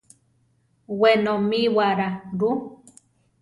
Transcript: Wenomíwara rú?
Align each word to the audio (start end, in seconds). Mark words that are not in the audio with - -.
Wenomíwara 0.99 2.07
rú? 2.39 2.49